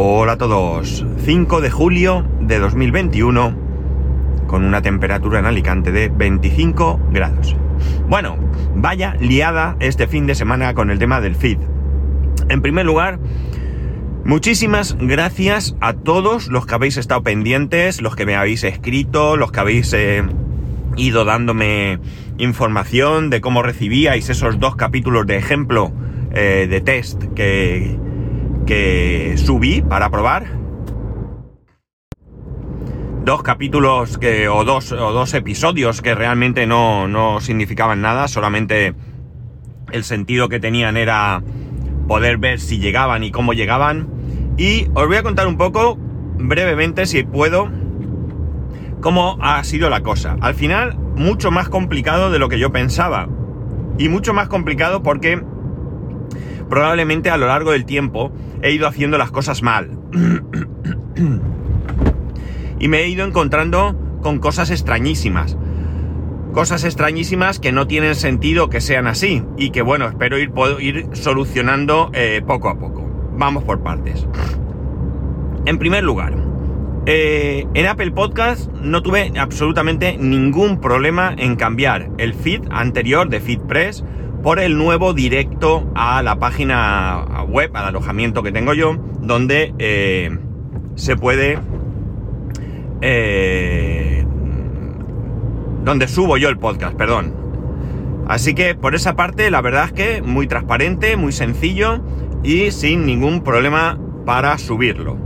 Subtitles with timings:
[0.00, 1.04] Hola a todos.
[1.24, 3.56] 5 de julio de 2021
[4.46, 7.56] con una temperatura en Alicante de 25 grados.
[8.08, 8.36] Bueno,
[8.76, 11.58] vaya liada este fin de semana con el tema del feed.
[12.48, 13.18] En primer lugar,
[14.24, 19.50] muchísimas gracias a todos los que habéis estado pendientes, los que me habéis escrito, los
[19.50, 20.22] que habéis eh,
[20.96, 21.98] ido dándome
[22.38, 25.90] información de cómo recibíais esos dos capítulos de ejemplo
[26.30, 27.98] eh, de test que,
[28.68, 30.44] que subí para probar.
[33.24, 38.94] Dos capítulos que, o, dos, o dos episodios que realmente no, no significaban nada, solamente
[39.90, 41.42] el sentido que tenían era
[42.08, 44.06] poder ver si llegaban y cómo llegaban.
[44.58, 45.96] Y os voy a contar un poco,
[46.36, 47.70] brevemente, si puedo,
[49.00, 50.36] cómo ha sido la cosa.
[50.42, 53.30] Al final, mucho más complicado de lo que yo pensaba.
[53.96, 55.42] Y mucho más complicado porque
[56.68, 58.32] probablemente a lo largo del tiempo
[58.62, 59.98] he ido haciendo las cosas mal.
[62.78, 65.56] y me he ido encontrando con cosas extrañísimas.
[66.52, 71.08] Cosas extrañísimas que no tienen sentido que sean así y que bueno, espero ir, ir
[71.12, 73.08] solucionando eh, poco a poco.
[73.36, 74.26] Vamos por partes.
[75.66, 76.34] En primer lugar,
[77.06, 83.40] eh, en Apple Podcast no tuve absolutamente ningún problema en cambiar el feed anterior de
[83.40, 84.04] FeedPress
[84.42, 90.36] por el nuevo directo a la página web, al alojamiento que tengo yo, donde eh,
[90.94, 91.58] se puede...
[93.00, 94.24] Eh,
[95.84, 97.34] donde subo yo el podcast, perdón.
[98.28, 102.02] Así que por esa parte la verdad es que muy transparente, muy sencillo
[102.42, 105.16] y sin ningún problema para subirlo.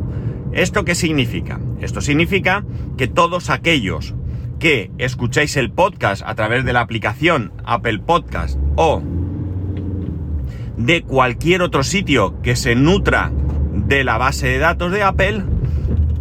[0.53, 1.59] ¿Esto qué significa?
[1.81, 2.65] Esto significa
[2.97, 4.15] que todos aquellos
[4.63, 9.03] que escucháis el podcast a través de la aplicación Apple Podcast o
[10.77, 13.33] de cualquier otro sitio que se nutra
[13.75, 15.43] de la base de datos de Apple,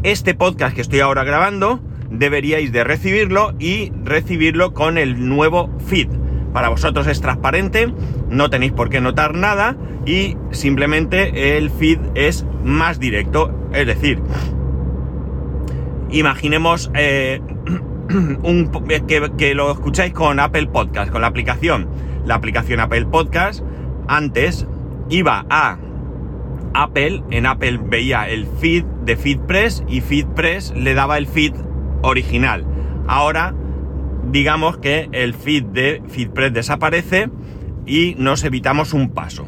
[0.02, 6.10] este podcast que estoy ahora grabando deberíais de recibirlo y recibirlo con el nuevo feed.
[6.52, 7.94] Para vosotros es transparente,
[8.28, 9.78] no tenéis por qué notar nada
[10.08, 13.70] y simplemente el feed es más directo.
[13.72, 14.20] Es decir,
[16.10, 17.40] imaginemos eh,
[19.38, 21.88] que, lo escucháis con Apple Podcast, con la aplicación.
[22.26, 23.64] La aplicación Apple Podcast,
[24.08, 24.68] antes
[25.10, 25.78] iba a
[26.74, 31.54] Apple, en Apple veía el feed de FeedPress y FeedPress le daba el feed
[32.02, 32.66] original.
[33.08, 33.54] Ahora,
[34.32, 37.30] digamos que el feed de FeedPress desaparece
[37.86, 39.48] y nos evitamos un paso.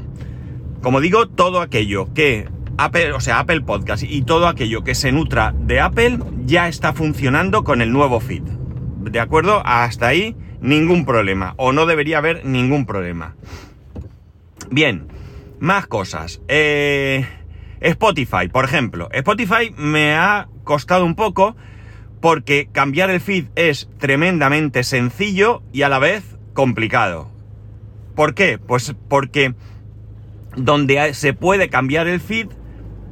[0.81, 5.11] Como digo, todo aquello que Apple, o sea, Apple Podcast y todo aquello que se
[5.11, 8.43] nutra de Apple ya está funcionando con el nuevo feed.
[8.43, 9.61] ¿De acuerdo?
[9.65, 11.53] Hasta ahí ningún problema.
[11.57, 13.35] O no debería haber ningún problema.
[14.71, 15.07] Bien,
[15.59, 16.41] más cosas.
[16.47, 17.27] Eh,
[17.79, 19.09] Spotify, por ejemplo.
[19.11, 21.55] Spotify me ha costado un poco
[22.21, 26.23] porque cambiar el feed es tremendamente sencillo y a la vez
[26.53, 27.29] complicado.
[28.15, 28.57] ¿Por qué?
[28.57, 29.53] Pues porque
[30.55, 32.47] donde se puede cambiar el feed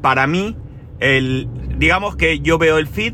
[0.01, 0.55] para mí,
[0.99, 1.47] el,
[1.77, 3.13] digamos que yo veo el feed,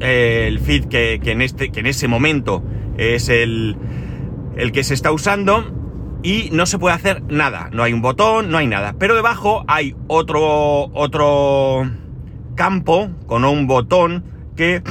[0.00, 2.62] eh, el feed que, en este, que en ese momento
[2.98, 3.76] es el,
[4.56, 7.68] el que se está usando y no se puede hacer nada.
[7.72, 8.94] No hay un botón, no hay nada.
[8.98, 11.90] Pero debajo hay otro, otro
[12.54, 14.24] campo con un botón
[14.56, 14.82] que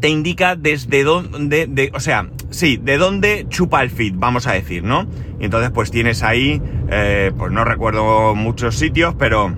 [0.00, 4.52] te indica desde dónde, de, o sea, sí, de dónde chupa el feed, vamos a
[4.52, 5.06] decir, ¿no?
[5.40, 9.54] Y entonces pues tienes ahí, eh, pues no recuerdo muchos sitios, pero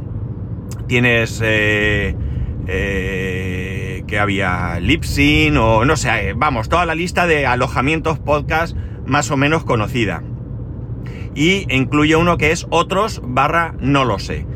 [0.91, 2.17] tienes eh,
[2.67, 9.31] eh, que había Lipsin o no sé, vamos, toda la lista de alojamientos podcast más
[9.31, 10.25] o menos conocida.
[11.33, 14.47] Y incluye uno que es otros barra no lo sé,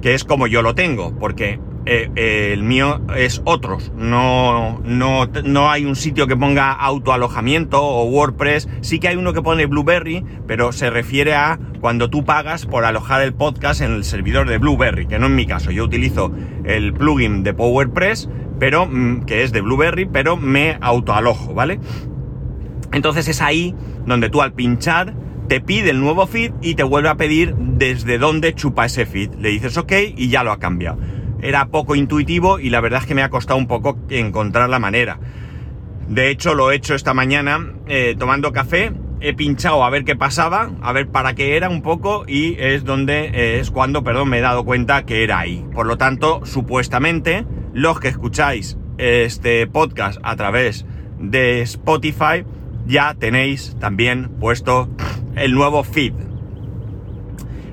[0.00, 3.92] que es como yo lo tengo, porque eh, el mío es otros.
[3.96, 8.68] No, no, no hay un sitio que ponga autoalojamiento o WordPress.
[8.80, 12.84] Sí que hay uno que pone Blueberry, pero se refiere a cuando tú pagas por
[12.84, 15.70] alojar el podcast en el servidor de Blueberry, que no en mi caso.
[15.70, 16.32] Yo utilizo
[16.64, 18.28] el plugin de PowerPress,
[18.58, 21.78] pero mm, que es de Blueberry, pero me autoalojo, ¿vale?
[22.92, 25.14] Entonces es ahí donde tú al pinchar
[25.46, 29.34] te pide el nuevo feed y te vuelve a pedir desde dónde chupa ese feed.
[29.38, 30.98] Le dices OK y ya lo ha cambiado
[31.42, 34.78] era poco intuitivo y la verdad es que me ha costado un poco encontrar la
[34.78, 35.18] manera.
[36.08, 40.14] De hecho, lo he hecho esta mañana eh, tomando café, he pinchado a ver qué
[40.14, 44.28] pasaba, a ver para qué era un poco y es donde, eh, es cuando, perdón,
[44.28, 45.64] me he dado cuenta que era ahí.
[45.74, 50.86] Por lo tanto, supuestamente, los que escucháis este podcast a través
[51.18, 52.44] de Spotify,
[52.86, 54.88] ya tenéis también puesto
[55.34, 56.14] el nuevo feed.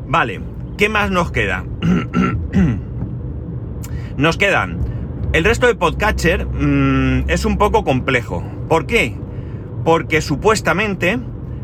[0.08, 0.42] Vale,
[0.78, 1.64] ¿qué más nos queda?
[4.18, 4.78] Nos quedan.
[5.34, 8.44] El resto de podcatcher mmm, es un poco complejo.
[8.70, 9.16] ¿Por qué?
[9.84, 11.20] Porque supuestamente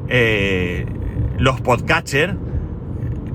[0.08, 0.88] eh,
[1.38, 2.36] los podcatcher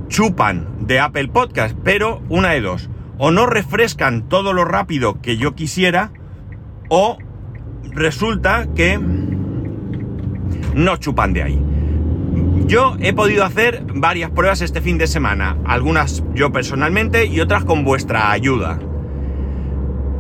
[0.09, 2.91] chupan de Apple Podcast, pero una de dos.
[3.17, 6.11] O no refrescan todo lo rápido que yo quisiera,
[6.89, 7.17] o
[7.93, 8.99] resulta que
[10.75, 11.65] no chupan de ahí.
[12.67, 17.65] Yo he podido hacer varias pruebas este fin de semana, algunas yo personalmente y otras
[17.65, 18.81] con vuestra ayuda.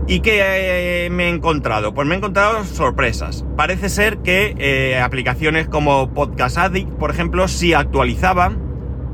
[0.06, 1.94] ¿Y qué eh, me he encontrado?
[1.94, 3.44] Pues me he encontrado sorpresas.
[3.56, 8.58] Parece ser que eh, aplicaciones como Podcast Addict, por ejemplo, sí actualizaban,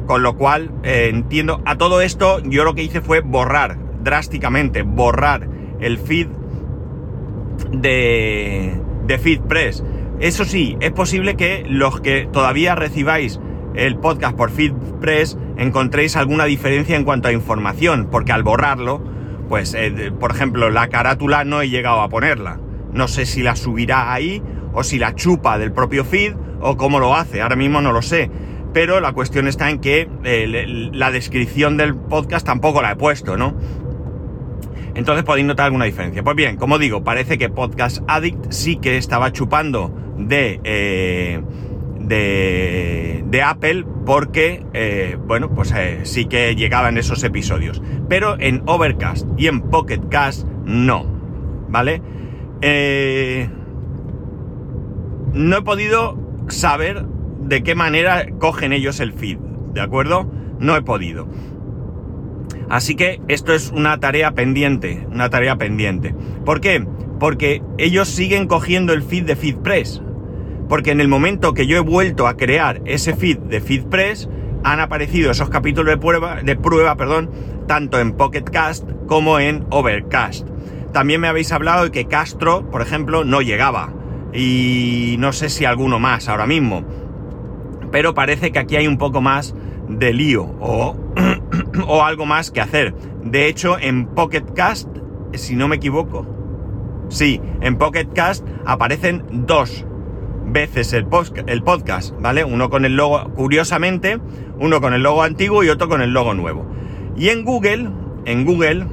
[0.06, 1.62] con lo cual eh, entiendo.
[1.64, 5.48] A todo esto, yo lo que hice fue borrar drásticamente, borrar
[5.78, 6.26] el feed
[7.70, 9.84] de, de FeedPress.
[10.19, 13.38] Eso sí, es posible que los que todavía recibáis
[13.75, 19.02] el podcast por FeedPress encontréis alguna diferencia en cuanto a información, porque al borrarlo,
[19.50, 22.61] pues, eh, por ejemplo, la carátula no he llegado a ponerla.
[22.93, 24.41] No sé si la subirá ahí
[24.73, 27.43] o si la chupa del propio feed o cómo lo hace.
[27.43, 28.31] Ahora mismo no lo sé.
[28.73, 33.37] Pero la cuestión está en que eh, la descripción del podcast tampoco la he puesto,
[33.37, 33.56] ¿no?
[34.94, 36.23] Entonces podéis notar alguna diferencia.
[36.23, 41.43] Pues bien, como digo, parece que Podcast Addict sí que estaba chupando de, eh,
[42.00, 47.82] de, Apple porque, eh, bueno, pues eh, sí que llegaban esos episodios.
[48.08, 51.06] Pero en Overcast y en Pocket Cast no,
[51.69, 52.02] ¿vale?
[55.32, 56.19] no he podido
[56.49, 57.06] saber
[57.41, 59.38] de qué manera cogen ellos el feed,
[59.73, 60.31] ¿de acuerdo?
[60.58, 61.26] No he podido.
[62.69, 66.14] Así que esto es una tarea pendiente, una tarea pendiente.
[66.44, 66.87] ¿Por qué?
[67.19, 70.02] Porque ellos siguen cogiendo el feed de FeedPress.
[70.70, 74.28] Porque en el momento que yo he vuelto a crear ese feed de FeedPress,
[74.62, 77.28] han aparecido esos capítulos de prueba, de prueba perdón,
[77.67, 80.46] tanto en Pocket Cast como en Overcast.
[80.93, 83.93] También me habéis hablado de que Castro, por ejemplo, no llegaba.
[84.32, 86.84] Y no sé si alguno más ahora mismo.
[87.90, 89.56] Pero parece que aquí hay un poco más
[89.88, 90.96] de lío o,
[91.88, 92.94] o algo más que hacer.
[93.25, 94.88] De hecho, en Pocket Cast,
[95.34, 96.26] si no me equivoco,
[97.08, 99.84] sí, en Pocket Cast aparecen dos
[100.52, 101.06] veces el,
[101.47, 102.44] el podcast, ¿vale?
[102.44, 104.19] Uno con el logo, curiosamente,
[104.58, 106.67] uno con el logo antiguo y otro con el logo nuevo.
[107.17, 107.88] Y en Google,
[108.25, 108.87] en Google,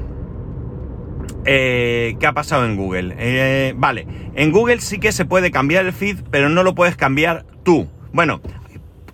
[1.45, 3.15] eh, ¿qué ha pasado en Google?
[3.17, 6.95] Eh, vale, en Google sí que se puede cambiar el feed, pero no lo puedes
[6.95, 7.87] cambiar tú.
[8.13, 8.41] Bueno,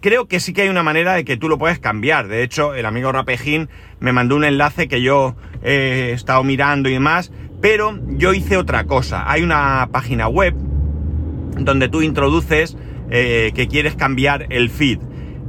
[0.03, 2.27] Creo que sí que hay una manera de que tú lo puedes cambiar.
[2.27, 3.69] De hecho, el amigo Rapejín
[4.01, 7.31] me mandó un enlace que yo he estado mirando y demás,
[7.61, 9.31] pero yo hice otra cosa.
[9.31, 10.53] Hay una página web
[11.57, 12.77] donde tú introduces
[13.09, 14.99] eh, que quieres cambiar el feed.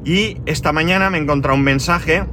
[0.04, 2.24] Y esta mañana me he encontrado un mensaje,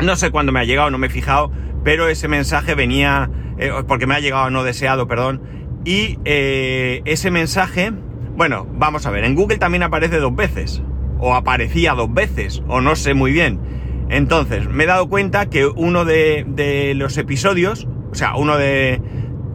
[0.00, 1.52] no sé cuándo me ha llegado, no me he fijado,
[1.84, 5.40] pero ese mensaje venía, eh, porque me ha llegado no deseado, perdón,
[5.84, 7.92] y eh, ese mensaje,
[8.36, 10.82] bueno, vamos a ver, en Google también aparece dos veces
[11.20, 13.60] o aparecía dos veces, o no sé muy bien.
[14.08, 19.00] Entonces, me he dado cuenta que uno de, los episodios, o sea, uno de,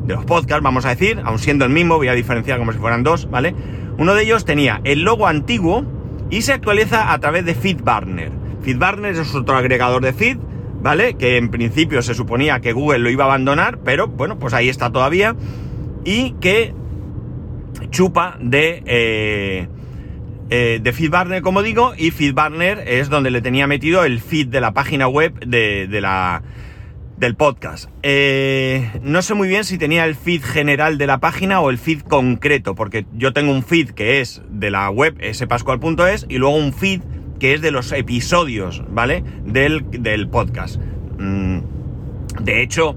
[0.08, 3.04] los podcasts, vamos a decir, aun siendo el mismo, voy a diferenciar como si fueran
[3.04, 3.56] dos, ¿vale?
[3.98, 5.86] Uno de ellos tenía el logo antiguo
[6.30, 8.32] y se actualiza a través de FeedBurner.
[8.62, 10.38] FeedBurner es otro agregador de feed,
[10.82, 11.16] ¿vale?
[11.16, 14.70] Que en principio se suponía que Google lo iba a abandonar, pero bueno, pues ahí
[14.70, 15.36] está todavía.
[16.04, 16.74] Y que
[17.90, 18.84] chupa de...
[18.86, 19.68] Eh,
[20.52, 24.62] eh, de FeedBurner, como digo, y FeedBurner es donde le tenía metido el feed de
[24.62, 26.44] la página web de, la,
[27.18, 27.90] del podcast.
[28.04, 31.78] Eh, no sé muy bien si tenía el feed general de la página o el
[31.78, 36.56] feed concreto, porque yo tengo un feed que es de la web spascual.es y luego
[36.56, 37.02] un feed
[37.40, 39.24] que es de los episodios, ¿vale?
[39.46, 40.80] Del, del podcast.
[41.18, 41.60] Mm,
[42.42, 42.96] de hecho,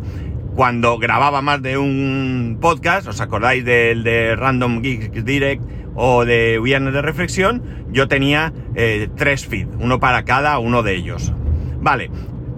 [0.55, 5.63] cuando grababa más de un podcast, ¿os acordáis del de Random Geeks Direct?
[6.01, 7.61] o de Viernes de Reflexión,
[7.91, 11.33] yo tenía eh, tres feeds, uno para cada uno de ellos.
[11.81, 12.09] Vale,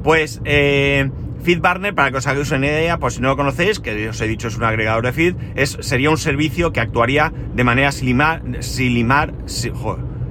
[0.02, 1.11] pues eh,
[1.41, 4.29] FeedBurner, para que os hagáis una idea, por si no lo conocéis, que os he
[4.29, 8.43] dicho es un agregador de feed, es, sería un servicio que actuaría de manera similar,
[8.61, 9.35] similar,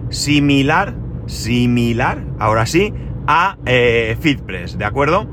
[0.10, 2.94] similar, similar, ahora sí,
[3.28, 5.28] a eh, FeedPress, ¿de acuerdo?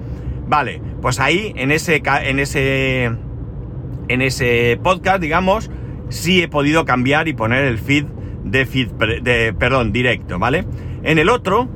[0.49, 5.71] Vale, pues ahí en ese, en ese, en ese podcast, digamos,
[6.09, 8.04] sí he podido cambiar y poner el feed
[8.45, 8.90] de feed,
[9.23, 10.64] de, perdón, directo, ¿vale?
[11.02, 11.68] En el otro,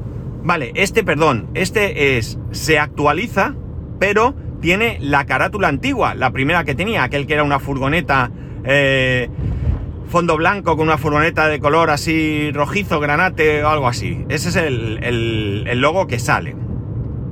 [0.44, 3.54] vale, este, perdón, este es, se actualiza,
[4.00, 8.30] pero tiene la carátula antigua, la primera que tenía, aquel que era una furgoneta,
[8.64, 9.28] eh,
[10.08, 14.24] fondo blanco con una furgoneta de color así rojizo, granate o algo así.
[14.28, 16.56] Ese es el, el, el logo que sale.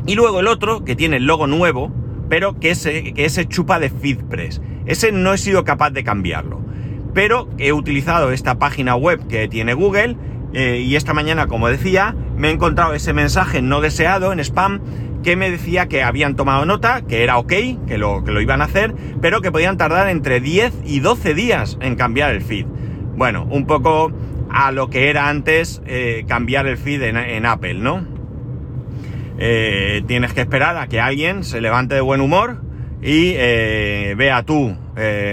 [0.06, 1.90] Y luego el otro, que tiene el logo nuevo,
[2.28, 4.60] pero que ese, que ese chupa de FeedPress.
[4.86, 6.60] Ese no he sido capaz de cambiarlo.
[7.14, 10.16] Pero he utilizado esta página web que tiene Google
[10.52, 14.80] eh, y esta mañana, como decía, me he encontrado ese mensaje no deseado en spam
[15.22, 17.52] que me decía que habían tomado nota, que era ok,
[17.86, 21.34] que lo, que lo iban a hacer, pero que podían tardar entre 10 y 12
[21.34, 22.66] días en cambiar el feed.
[23.16, 24.12] Bueno, un poco
[24.50, 28.06] a lo que era antes eh, cambiar el feed en, Apple, ¿no?
[29.38, 32.62] Eh, tienes que esperar a que alguien se levante de buen humor
[33.00, 34.76] y vea tu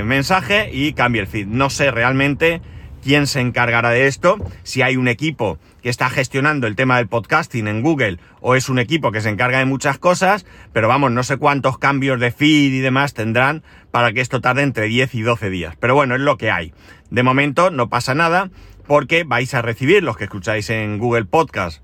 [0.04, 1.48] mensaje y cambie el feed.
[1.48, 2.62] No sé realmente
[3.06, 7.08] quién se encargará de esto, si hay un equipo que está gestionando el tema del
[7.08, 11.12] podcasting en Google o es un equipo que se encarga de muchas cosas, pero vamos,
[11.12, 13.62] no sé cuántos cambios de feed y demás tendrán
[13.92, 15.76] para que esto tarde entre 10 y 12 días.
[15.80, 16.74] Pero bueno, es lo que hay.
[17.12, 18.50] De momento no pasa nada
[18.88, 21.84] porque vais a recibir los que escucháis en Google Podcast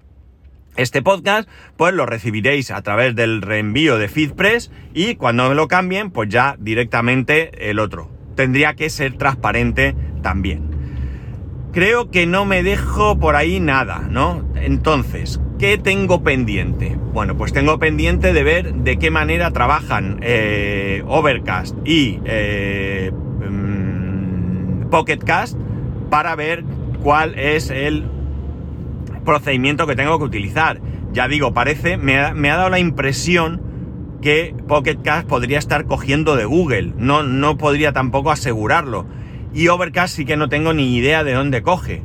[0.77, 5.67] este podcast, pues lo recibiréis a través del reenvío de FeedPress y cuando me lo
[5.67, 8.09] cambien, pues ya directamente el otro.
[8.35, 10.80] Tendría que ser transparente también
[11.71, 14.43] creo que no me dejo por ahí nada, ¿no?
[14.55, 16.97] Entonces, ¿qué tengo pendiente?
[17.13, 24.89] Bueno, pues tengo pendiente de ver de qué manera trabajan eh, Overcast y eh, mm,
[24.89, 25.57] Pocketcast
[26.09, 26.63] para ver
[27.01, 28.05] cuál es el
[29.25, 30.81] procedimiento que tengo que utilizar.
[31.13, 33.61] Ya digo, parece, me ha, me ha dado la impresión
[34.21, 36.93] que Pocketcast podría estar cogiendo de Google.
[36.97, 39.05] No, no podría tampoco asegurarlo
[39.53, 42.03] y Overcast sí que no tengo ni idea de dónde coge,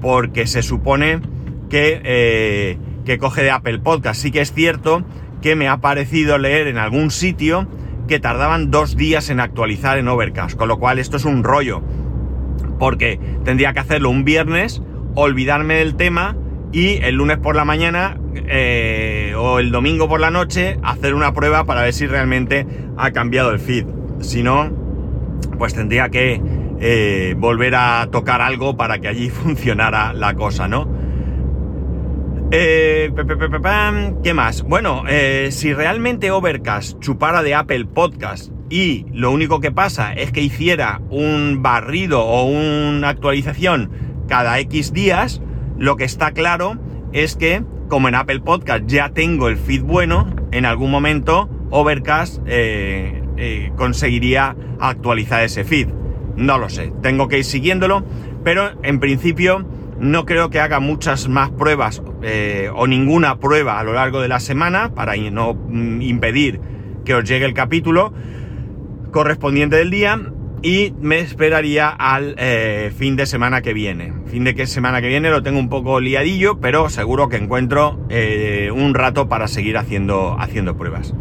[0.00, 1.20] porque se supone
[1.68, 4.20] que, eh, que coge de Apple Podcast.
[4.20, 5.04] Sí que es cierto
[5.40, 7.68] que me ha parecido leer en algún sitio
[8.08, 11.82] que tardaban dos días en actualizar en Overcast, con lo cual esto es un rollo,
[12.78, 14.82] porque tendría que hacerlo un viernes,
[15.14, 16.36] olvidarme del tema
[16.72, 21.32] y el lunes por la mañana eh, o el domingo por la noche hacer una
[21.32, 23.86] prueba para ver si realmente ha cambiado el feed.
[24.20, 24.70] Si no,
[25.58, 26.40] pues tendría que
[26.80, 30.88] eh, volver a tocar algo para que allí funcionara la cosa, ¿no?
[32.50, 33.12] Eh,
[34.22, 34.62] ¿Qué más?
[34.62, 40.32] Bueno, eh, si realmente Overcast chupara de Apple Podcast y lo único que pasa es
[40.32, 43.90] que hiciera un barrido o una actualización
[44.28, 45.42] cada X días,
[45.76, 46.78] lo que está claro
[47.12, 52.40] es que, como en Apple Podcast ya tengo el feed bueno, en algún momento Overcast
[53.76, 55.88] conseguiría actualizar ese feed.
[56.38, 58.04] No lo sé, tengo que ir siguiéndolo,
[58.44, 59.66] pero en principio
[59.98, 64.28] no creo que haga muchas más pruebas eh, o ninguna prueba a lo largo de
[64.28, 66.60] la semana para no mm, impedir
[67.04, 68.12] que os llegue el capítulo
[69.10, 70.20] correspondiente del día
[70.62, 74.12] y me esperaría al eh, fin de semana que viene.
[74.26, 78.70] Fin de semana que viene lo tengo un poco liadillo, pero seguro que encuentro eh,
[78.72, 81.14] un rato para seguir haciendo, haciendo pruebas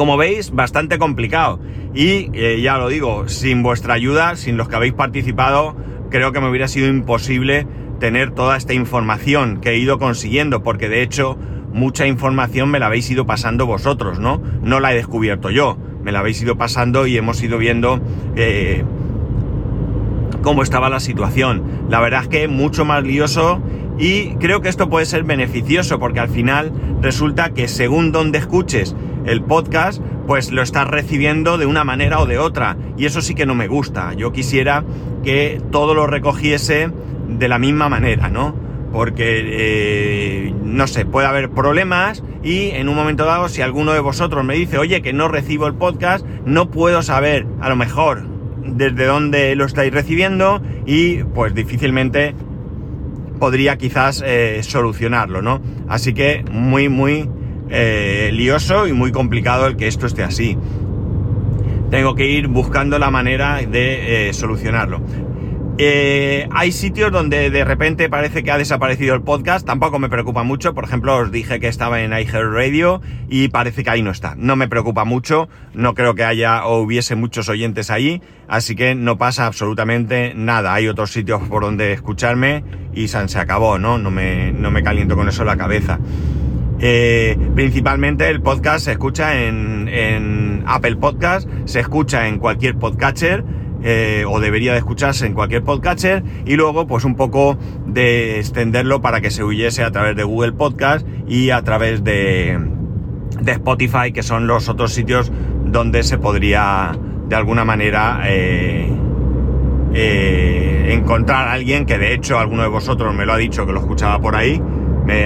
[0.00, 1.60] como veis, bastante complicado.
[1.94, 5.76] Y eh, ya lo digo, sin vuestra ayuda, sin los que habéis participado,
[6.08, 7.66] creo que me hubiera sido imposible
[7.98, 11.36] tener toda esta información que he ido consiguiendo, porque de hecho
[11.74, 14.40] mucha información me la habéis ido pasando vosotros, ¿no?
[14.62, 18.00] No la he descubierto yo, me la habéis ido pasando y hemos ido viendo
[18.36, 18.82] eh,
[20.40, 21.62] cómo estaba la situación.
[21.90, 23.60] La verdad es que mucho más lioso
[23.98, 28.96] y creo que esto puede ser beneficioso porque al final resulta que según donde escuches
[29.26, 32.76] el podcast, pues lo estás recibiendo de una manera o de otra.
[32.96, 34.14] Y eso sí que no me gusta.
[34.14, 34.84] Yo quisiera
[35.22, 36.90] que todo lo recogiese
[37.28, 38.54] de la misma manera, ¿no?
[38.92, 44.00] Porque, eh, no sé, puede haber problemas y en un momento dado, si alguno de
[44.00, 48.24] vosotros me dice, oye, que no recibo el podcast, no puedo saber, a lo mejor,
[48.64, 52.34] desde dónde lo estáis recibiendo y pues difícilmente
[53.38, 55.60] podría quizás eh, solucionarlo, ¿no?
[55.88, 57.28] Así que muy, muy
[57.70, 60.58] eh, lioso y muy complicado el que esto esté así.
[61.90, 65.00] Tengo que ir buscando la manera de eh, solucionarlo.
[65.82, 70.42] Eh, hay sitios donde de repente parece que ha desaparecido el podcast, tampoco me preocupa
[70.42, 70.74] mucho.
[70.74, 73.00] Por ejemplo, os dije que estaba en Radio
[73.30, 74.34] y parece que ahí no está.
[74.36, 78.94] No me preocupa mucho, no creo que haya o hubiese muchos oyentes ahí, así que
[78.94, 80.74] no pasa absolutamente nada.
[80.74, 82.62] Hay otros sitios por donde escucharme
[82.92, 83.96] y se acabó, ¿no?
[83.96, 85.98] No me, no me caliento con eso la cabeza.
[86.82, 93.44] Eh, principalmente el podcast se escucha en, Apple Podcast, se escucha en cualquier podcatcher,
[93.82, 99.00] eh, o debería de escucharse en cualquier podcatcher, y luego pues un poco de extenderlo
[99.00, 102.58] para que se huyese a través de Google Podcast y a través de,
[103.40, 105.30] de Spotify, que son los otros sitios
[105.64, 106.92] donde se podría
[107.28, 108.88] de alguna manera eh,
[110.92, 113.80] encontrar a alguien que de hecho alguno de vosotros me lo ha dicho que lo
[113.80, 114.60] escuchaba por ahí.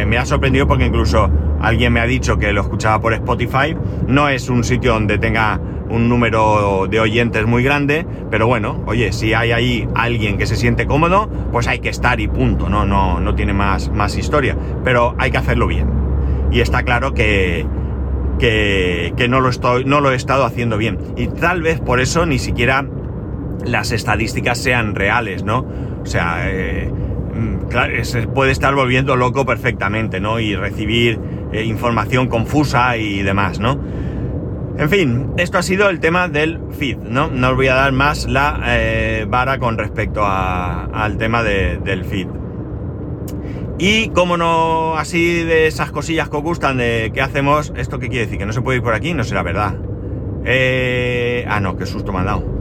[0.06, 1.28] Me, ha sorprendido porque incluso
[1.60, 3.76] alguien me ha dicho que lo escuchaba por Spotify.
[4.08, 5.60] No es un sitio donde tenga
[5.90, 10.56] un número de oyentes muy grande, pero bueno, oye, si hay ahí alguien que se
[10.56, 14.56] siente cómodo, pues hay que estar y punto, no, no, no tiene más, más historia,
[14.82, 15.86] pero hay que hacerlo bien.
[16.50, 17.66] Y está claro que,
[18.38, 20.98] que, no, lo estoy, no lo he estado haciendo bien.
[21.16, 22.86] Y tal vez por eso ni siquiera
[23.66, 25.66] las estadísticas sean reales, ¿no?
[26.02, 26.90] O sea, eh,
[27.34, 30.40] mm, se puede estar volviendo loco perfectamente, ¿no?
[30.40, 31.18] Y recibir
[31.52, 33.78] eh, información confusa y demás, ¿no?
[34.76, 37.28] En fin, esto ha sido el tema del feed, ¿no?
[37.28, 42.26] No os voy a dar más la eh, vara con respecto al tema del feed.
[43.78, 48.08] Y como no, así de esas cosillas que os gustan de qué hacemos, ¿esto qué
[48.08, 48.38] quiere decir?
[48.38, 49.14] ¿Que no se puede ir por aquí?
[49.14, 49.74] No será verdad.
[50.44, 52.53] Eh, ah, no, qué susto me ha dado.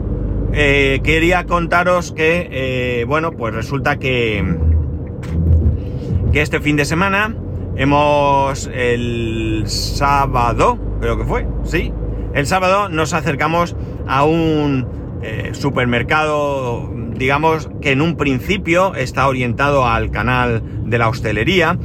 [0.56, 4.44] Eh, quería contaros que, bueno, pues resulta que,
[6.32, 7.34] que este fin de semana
[7.76, 11.92] hemos el sábado, creo que fue, sí,
[12.34, 14.86] el sábado nos acercamos a un
[15.22, 21.78] eh, supermercado, digamos, que en un principio está orientado al canal de la hostelería,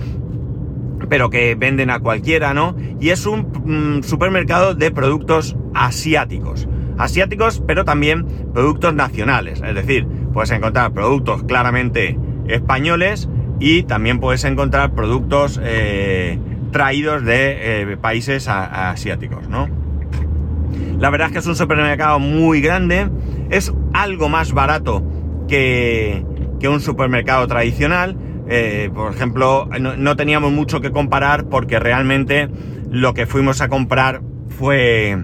[1.08, 2.76] pero que venden a cualquiera, ¿no?
[3.00, 6.68] Y es un mm, supermercado de productos asiáticos.
[7.00, 9.64] Asiáticos, pero también productos nacionales.
[9.66, 13.30] Es decir, puedes encontrar productos claramente españoles
[13.60, 16.38] y también puedes encontrar productos eh,
[16.72, 19.68] traídos de eh, países asiáticos, ¿no?
[21.00, 23.10] La verdad es que es un supermercado muy grande,
[23.50, 25.04] es algo más barato
[25.48, 26.26] que,
[26.68, 28.18] un supermercado tradicional.
[28.50, 32.50] Eh, por ejemplo, no, teníamos mucho que comparar porque realmente
[32.90, 35.18] lo que fuimos a comprar fue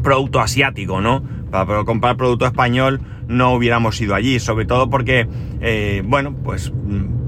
[0.00, 1.22] producto asiático, ¿no?
[1.50, 5.28] Para, comprar producto español no hubiéramos ido allí, sobre todo porque,
[5.60, 7.18] eh, bueno, pues mm,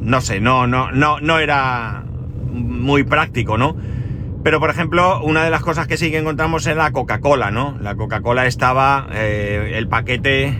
[0.00, 2.04] no sé, no, no, no, no era
[2.52, 3.76] muy práctico, ¿no?
[4.42, 7.78] Pero, por ejemplo, una de las cosas que sí que encontramos es la Coca-Cola, ¿no?
[7.80, 10.58] La Coca-Cola estaba, eh, el paquete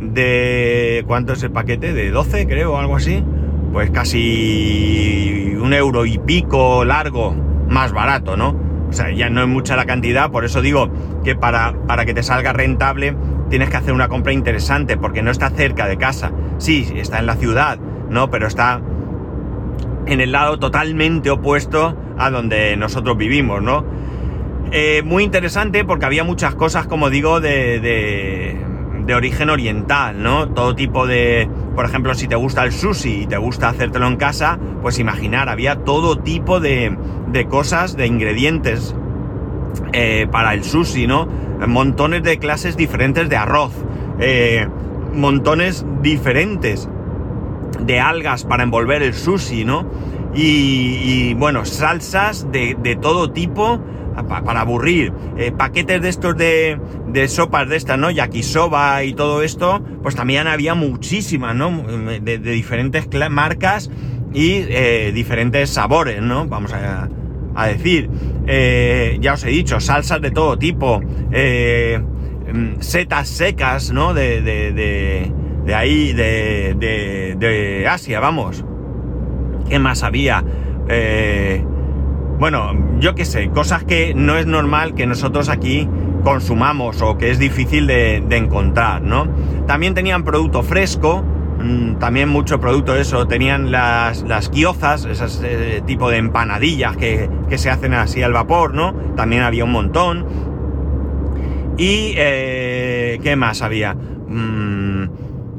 [0.00, 1.02] de...
[1.06, 1.94] ¿Cuánto es el paquete?
[1.94, 3.24] De 12, creo, algo así.
[3.72, 7.34] Pues casi un euro y pico largo,
[7.66, 8.63] más barato, ¿no?
[8.94, 10.88] O sea, ya no es mucha la cantidad, por eso digo
[11.24, 13.16] que para, para que te salga rentable
[13.50, 16.30] tienes que hacer una compra interesante, porque no está cerca de casa.
[16.58, 17.76] Sí, está en la ciudad,
[18.08, 18.30] ¿no?
[18.30, 18.80] Pero está
[20.06, 23.84] en el lado totalmente opuesto a donde nosotros vivimos, ¿no?
[24.70, 30.50] Eh, muy interesante porque había muchas cosas, como digo, de, de, origen oriental, ¿no?
[30.50, 34.16] Todo tipo de, por ejemplo, si te gusta el sushi y te gusta hacértelo en
[34.16, 36.96] casa, pues imaginar, había todo tipo de,
[37.28, 38.94] de cosas, de ingredientes
[39.92, 41.26] eh, para el sushi, ¿no?
[41.66, 43.72] Montones de clases diferentes de arroz,
[44.18, 44.68] eh,
[45.12, 46.88] montones diferentes
[47.80, 49.86] de algas para envolver el sushi, ¿no?
[50.34, 53.78] Y, bueno, salsas de, todo tipo
[54.14, 55.12] para aburrir.
[55.36, 58.10] Eh, paquetes de estos de, de, sopas de estas, ¿no?
[58.10, 61.70] Yakisoba y todo esto, pues también había muchísimas, ¿no?
[62.20, 63.90] De, diferentes marcas
[64.32, 66.46] y eh, diferentes sabores, ¿no?
[66.46, 67.08] Vamos a,
[67.66, 68.10] decir.
[68.46, 71.00] Eh, ya os he dicho, salsas de todo tipo.
[71.00, 74.12] Mm, setas secas, ¿no?
[74.12, 74.40] de
[75.64, 76.74] de ahí, de,
[77.38, 78.64] de, Asia, vamos.
[79.68, 80.44] ¿Qué más había?
[80.88, 81.64] Eh,
[82.38, 85.88] bueno, yo qué sé, cosas que no es normal que nosotros aquí
[86.24, 89.28] consumamos o que es difícil de, encontrar, ¿no?
[89.66, 96.10] También tenían producto fresco, mm, también mucho producto eso, tenían las, las guiozas, ese tipo
[96.10, 98.94] de empanadillas que, se hacen así al vapor, ¿no?
[99.14, 100.26] También había un montón.
[101.76, 103.94] Y, eh, ¿qué más había?
[103.94, 105.04] Mm,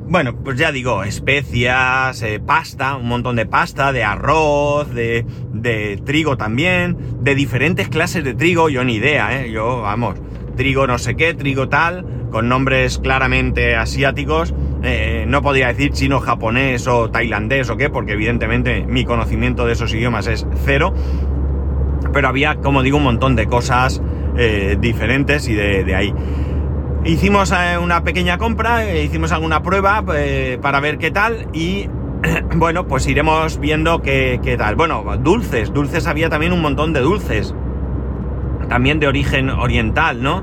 [0.07, 5.25] bueno, pues ya digo, especias, eh, pasta, un montón de pasta, de arroz, de,
[6.05, 9.51] trigo también, de diferentes clases de trigo, yo ni idea, ¿eh?
[9.51, 10.15] Yo, vamos,
[10.55, 16.19] trigo no sé qué, trigo tal, con nombres claramente asiáticos, eh, no podría decir chino,
[16.19, 20.93] japonés o tailandés o qué, porque evidentemente mi conocimiento de esos idiomas es cero,
[22.13, 24.03] pero había, como digo, un montón de cosas
[24.37, 26.13] eh, diferentes y de ahí.
[27.05, 31.87] Hicimos eh, una pequeña compra, eh, hicimos alguna prueba eh, para ver qué tal y
[32.55, 34.75] bueno, pues iremos viendo qué, tal.
[34.75, 37.53] Bueno, dulces, dulces había también un montón de dulces,
[38.69, 40.41] también de origen oriental, ¿no?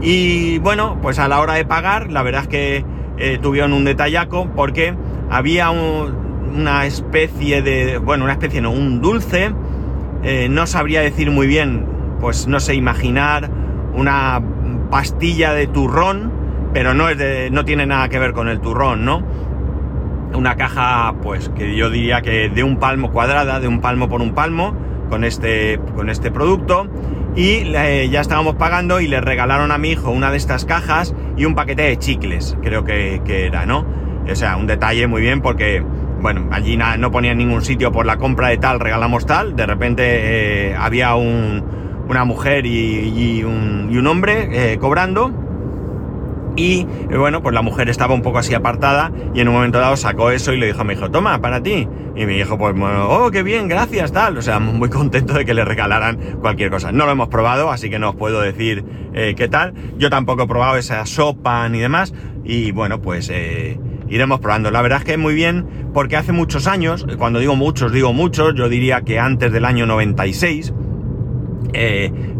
[0.00, 4.48] Y bueno, pues a la hora de pagar, la verdad es que tuvieron un detallaco
[4.54, 4.94] porque
[5.30, 9.52] había una especie de, bueno, una especie, no, un dulce,
[10.50, 11.86] no sabría decir muy bien,
[12.20, 13.50] pues no sé, imaginar
[13.94, 14.40] una
[14.90, 16.32] pastilla de turrón,
[16.72, 19.22] pero no, es de, no tiene nada que ver con el turrón, ¿no?
[20.34, 24.20] Una caja, pues que yo diría que de un palmo cuadrada, de un palmo por
[24.20, 24.74] un palmo,
[25.08, 26.88] con este, con este producto
[27.36, 31.44] y ya estábamos pagando y le regalaron a mi hijo una de estas cajas y
[31.44, 33.84] un paquete de chicles, creo que, era, ¿no?
[34.30, 35.84] O sea, un detalle muy bien porque,
[36.20, 39.66] bueno, allí no ponía en ningún sitio por la compra de tal, regalamos tal, de
[39.66, 41.14] repente eh, había
[42.08, 45.32] una mujer y, un, hombre eh, cobrando
[46.56, 49.78] y eh, bueno, pues la mujer estaba un poco así apartada y en un momento
[49.78, 51.88] dado sacó eso y le dijo a mi hijo, toma, para ti.
[52.16, 54.38] Y mi hijo, pues, oh, qué bien, gracias, tal.
[54.38, 56.92] O sea, muy contento de que le regalaran cualquier cosa.
[56.92, 59.74] No lo hemos probado, así que no os puedo decir eh, qué tal.
[59.98, 62.14] Yo tampoco he probado esa sopa ni demás.
[62.44, 63.32] Y bueno, pues
[64.08, 64.70] iremos probando.
[64.70, 68.54] La verdad es que muy bien, porque hace muchos años, cuando digo muchos, digo muchos,
[68.54, 70.72] yo diría que antes del año 96,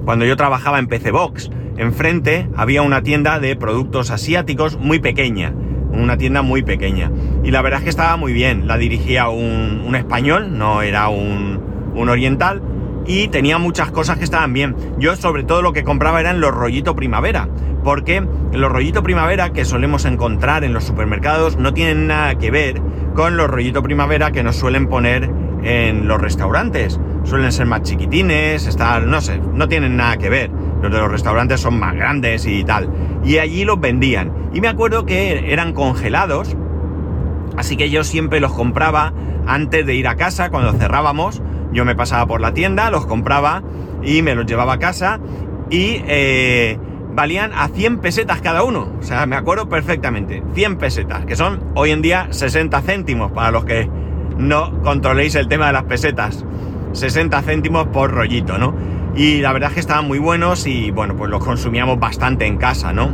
[0.05, 5.53] cuando yo trabajaba en PC Box, enfrente había una tienda de productos asiáticos muy pequeña,
[5.93, 7.11] una tienda muy pequeña.
[7.43, 11.61] Y la verdad es que estaba muy bien, la dirigía un, español, no era un,
[11.95, 12.63] un, oriental,
[13.07, 14.75] y tenía muchas cosas que estaban bien.
[14.99, 17.49] Yo sobre todo lo que compraba eran los rollitos primavera,
[17.83, 22.81] porque los rollitos primavera que solemos encontrar en los supermercados no tienen nada que ver
[23.15, 25.31] con los rollitos primavera que nos suelen poner
[25.65, 27.01] en los restaurantes.
[27.25, 30.51] Suelen ser más chiquitines, estar, no sé, no tienen nada que ver.
[30.83, 32.91] Los de los restaurantes son más grandes y tal.
[33.25, 34.51] Y allí los vendían.
[34.53, 36.57] Y me acuerdo que eran congelados.
[37.57, 39.15] Así que yo siempre los compraba
[39.47, 41.43] antes de ir a casa, cuando cerrábamos.
[41.73, 43.63] Yo me pasaba por la tienda, los compraba
[44.03, 45.19] y me los llevaba a casa.
[45.71, 46.79] Y eh,
[47.15, 48.93] valían a 100 pesetas cada uno.
[49.01, 50.43] O sea, me acuerdo perfectamente.
[50.55, 53.89] 100 pesetas, que son hoy en día 60 céntimos para los que
[54.39, 56.45] no controléis el tema de las pesetas.
[56.93, 58.75] 60 céntimos por rollito, ¿no?
[59.17, 62.57] Y la verdad es que estaban muy buenos y bueno, pues los consumíamos bastante en
[62.57, 63.11] casa, ¿no?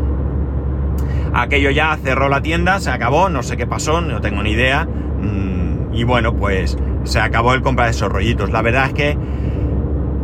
[1.35, 4.85] Aquello ya cerró la tienda, se acabó, no sé qué pasó, no tengo ni idea.
[4.85, 8.51] Mm, y bueno, pues se acabó el comprar esos rollitos.
[8.51, 9.19] La verdad es que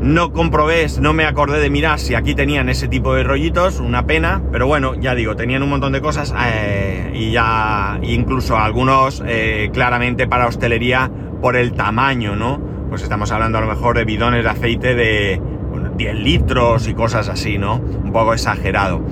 [0.06, 4.06] no comprobé, no me acordé de mirar si aquí tenían ese tipo de rollitos, una
[4.06, 9.22] pena, pero bueno, ya digo, tenían un montón de cosas eh, y ya incluso algunos
[9.26, 12.60] eh, claramente para hostelería por el tamaño, ¿no?
[12.88, 15.40] Pues estamos hablando a lo mejor de bidones de aceite de
[15.96, 17.74] 10 litros y cosas así, ¿no?
[17.74, 19.04] Un poco exagerado.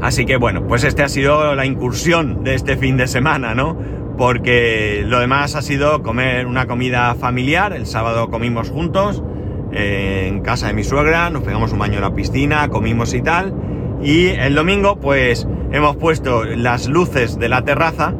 [0.00, 3.78] Así que bueno, pues este ha sido la incursión de este fin de semana, ¿no?
[4.18, 7.72] Porque lo demás ha sido comer una comida familiar.
[7.72, 9.22] El sábado comimos juntos
[9.72, 13.54] en casa de mi suegra, nos pegamos un baño en la piscina, comimos y tal.
[14.02, 18.14] Y el domingo, pues hemos puesto las luces de la terraza,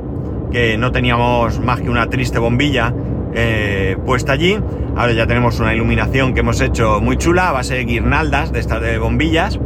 [0.50, 2.94] que no teníamos más que una triste bombilla
[3.34, 4.58] eh, puesta allí.
[4.96, 8.60] Ahora ya tenemos una iluminación que hemos hecho muy chula a base de guirnaldas de
[8.60, 9.58] estas de bombillas.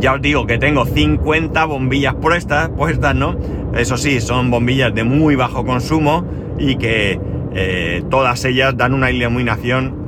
[0.00, 3.36] Ya os digo que tengo 50 bombillas puestas, puestas, ¿no?
[3.74, 6.24] Eso sí, son bombillas de muy bajo consumo
[6.58, 7.20] y que
[7.54, 9.99] eh, todas ellas dan una iluminación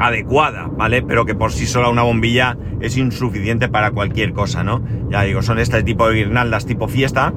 [0.00, 1.02] adecuada, ¿vale?
[1.02, 4.82] Pero que por sí sola una bombilla es insuficiente para cualquier cosa, ¿no?
[5.10, 7.32] Ya digo, son este tipo de guirnaldas tipo fiesta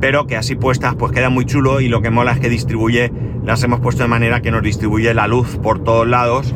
[0.00, 3.10] pero que así puestas pues queda muy chulo y lo que mola es que distribuye,
[3.44, 6.54] las hemos puesto de manera que nos distribuye la luz por todos lados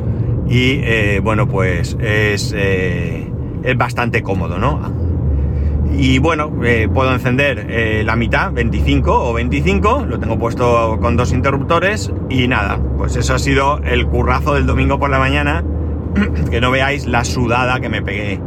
[0.48, 3.30] y eh, bueno pues es, eh,
[3.62, 4.99] es bastante cómodo, ¿no?
[5.92, 11.32] Y bueno, eh, puedo encender la mitad, 25 o 25, lo tengo puesto con dos
[11.32, 15.64] interruptores y nada, pues eso ha sido el currazo del domingo por la mañana,
[16.50, 18.40] que no veáis la sudada que me pegué,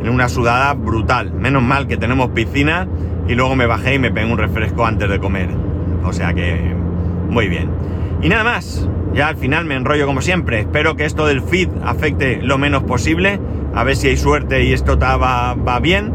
[0.00, 2.86] en una sudada brutal, menos mal que tenemos piscina
[3.28, 5.48] y luego me bajé y me pegué un refresco antes de comer.
[6.04, 6.74] O sea que
[7.28, 7.70] muy bien.
[8.22, 10.60] Y nada más, ya al final me enrollo como siempre.
[10.60, 13.40] Espero que esto del feed afecte lo menos posible.
[13.74, 16.14] A ver si hay suerte y esto va, va bien.